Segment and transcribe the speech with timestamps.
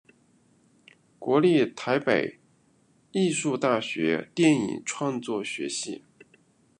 [1.19, 2.39] 国立台北
[3.11, 6.01] 艺术大学电影创作学系